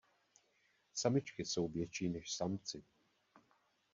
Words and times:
Samičky 0.93 1.45
jsou 1.45 1.67
větší 1.67 2.09
než 2.09 2.33
samci. 2.33 2.83